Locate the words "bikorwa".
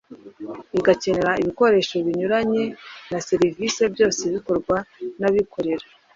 4.33-4.75